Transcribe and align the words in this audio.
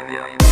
Bolívia. 0.00 0.49